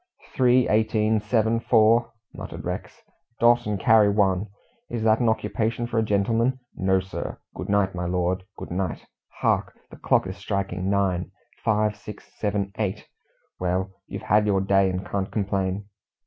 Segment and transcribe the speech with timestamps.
[0.35, 3.03] "Three, eighteen, seven, four," muttered Rex;
[3.39, 4.47] "dot and carry one.
[4.89, 6.59] Is that an occupation for a gentleman?
[6.75, 7.37] No, sir.
[7.53, 9.05] Good night, my lord, good night.
[9.41, 9.77] Hark!
[9.91, 11.29] The clock is striking nine;
[11.63, 13.09] five, six, seven, eight!
[13.59, 15.85] Well, you've had your day, and can't complain."